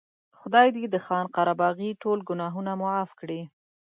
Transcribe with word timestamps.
خدای 0.39 0.67
دې 0.93 0.99
خان 1.05 1.25
قره 1.35 1.53
باغي 1.61 1.89
ټول 2.01 2.19
ګناهونه 2.29 2.71
معاف 2.81 3.09
کړي. 3.19 3.41